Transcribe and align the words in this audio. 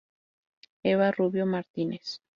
Eva 0.91 1.11
Rubio 1.11 1.45
Martínez. 1.45 2.07